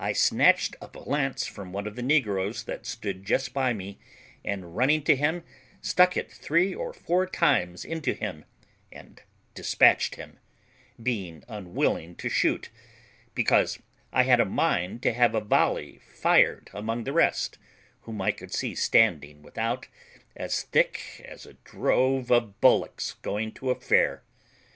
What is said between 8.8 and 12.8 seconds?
and despatched him, being unwilling to shoot,